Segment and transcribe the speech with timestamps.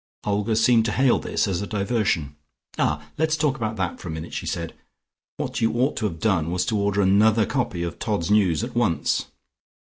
[0.25, 2.35] Olga seemed to hail this as a diversion.
[2.79, 4.73] "Ah, let's talk about that for a minute," she said.
[5.37, 8.73] "What you ought to have done was to order another copy of 'Todd's News' at
[8.73, 9.27] once."